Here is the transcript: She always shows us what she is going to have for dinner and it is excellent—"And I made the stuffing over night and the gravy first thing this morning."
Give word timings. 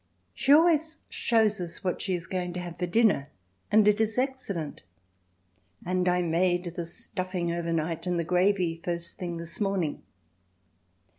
She 0.33 0.51
always 0.51 0.97
shows 1.09 1.61
us 1.61 1.83
what 1.83 2.01
she 2.01 2.15
is 2.15 2.25
going 2.25 2.53
to 2.53 2.59
have 2.59 2.79
for 2.79 2.87
dinner 2.87 3.29
and 3.71 3.87
it 3.87 4.01
is 4.01 4.17
excellent—"And 4.17 6.09
I 6.09 6.23
made 6.23 6.73
the 6.75 6.87
stuffing 6.87 7.51
over 7.51 7.71
night 7.71 8.07
and 8.07 8.17
the 8.19 8.23
gravy 8.23 8.81
first 8.83 9.19
thing 9.19 9.37
this 9.37 9.61
morning." 9.61 10.01